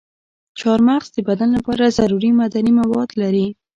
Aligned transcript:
چارمغز 0.59 1.07
د 1.13 1.17
بدن 1.27 1.49
لپاره 1.57 1.95
ضروري 1.99 2.29
معدني 2.37 2.71
مواد 2.81 3.09
لري. 3.21 3.47